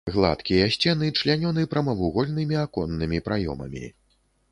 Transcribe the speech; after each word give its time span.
Гладкія 0.13 0.69
сцены 0.75 1.09
члянёны 1.19 1.65
прамавугольнымі 1.73 2.57
аконнымі 2.63 3.21
праёмамі. 3.29 3.83